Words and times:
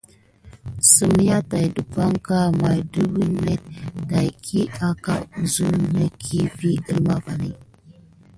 Semyà 0.91 1.37
tàt 1.49 1.67
ɗəpakɑŋ 1.75 2.47
may 2.61 2.79
də 2.91 3.01
ninek 3.15 3.61
dayki 4.09 4.59
anka 4.85 5.15
zuneki 5.53 6.39
vi 6.57 6.71
əlma 6.91 7.15
vani. 7.23 7.51